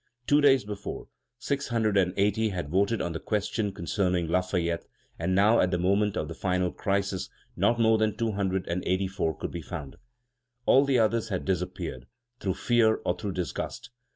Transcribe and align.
Two 0.25 0.41
days 0.41 0.63
before, 0.65 1.09
680 1.37 2.49
had 2.49 2.69
voted 2.69 3.03
on 3.03 3.11
the 3.13 3.19
question 3.19 3.71
concerning 3.71 4.27
Lafayette, 4.27 4.87
and 5.19 5.35
now, 5.35 5.59
at 5.59 5.69
the 5.69 5.77
moment 5.77 6.17
of 6.17 6.27
the 6.27 6.33
final 6.33 6.71
crisis, 6.71 7.29
not 7.55 7.79
more 7.79 7.99
than 7.99 8.17
284 8.17 9.37
could 9.37 9.51
be 9.51 9.61
found! 9.61 9.97
All 10.65 10.85
the 10.85 10.97
others 10.97 11.29
had 11.29 11.45
disappeared, 11.45 12.07
through 12.39 12.55
fear 12.55 12.95
or 13.05 13.15
through 13.15 13.33
disgust. 13.33 13.91